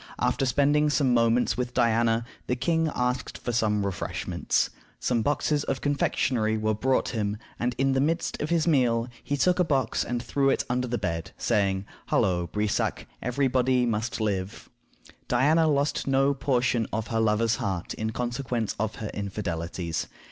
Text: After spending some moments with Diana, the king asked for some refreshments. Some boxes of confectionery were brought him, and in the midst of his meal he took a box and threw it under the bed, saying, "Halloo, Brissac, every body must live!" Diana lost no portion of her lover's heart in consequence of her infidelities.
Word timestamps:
After 0.17 0.47
spending 0.47 0.89
some 0.89 1.13
moments 1.13 1.55
with 1.57 1.75
Diana, 1.75 2.25
the 2.47 2.55
king 2.55 2.89
asked 2.95 3.37
for 3.37 3.51
some 3.51 3.85
refreshments. 3.85 4.71
Some 4.99 5.21
boxes 5.21 5.63
of 5.65 5.79
confectionery 5.79 6.57
were 6.57 6.73
brought 6.73 7.09
him, 7.09 7.37
and 7.59 7.75
in 7.77 7.93
the 7.93 8.01
midst 8.01 8.41
of 8.41 8.49
his 8.49 8.65
meal 8.65 9.07
he 9.23 9.37
took 9.37 9.59
a 9.59 9.63
box 9.63 10.03
and 10.03 10.19
threw 10.23 10.49
it 10.49 10.63
under 10.67 10.87
the 10.87 10.97
bed, 10.97 11.33
saying, 11.37 11.85
"Halloo, 12.07 12.47
Brissac, 12.47 13.05
every 13.21 13.47
body 13.47 13.85
must 13.85 14.19
live!" 14.19 14.69
Diana 15.27 15.67
lost 15.67 16.07
no 16.07 16.33
portion 16.33 16.87
of 16.91 17.09
her 17.09 17.19
lover's 17.19 17.57
heart 17.57 17.93
in 17.93 18.09
consequence 18.09 18.75
of 18.79 18.95
her 18.95 19.09
infidelities. 19.13 20.07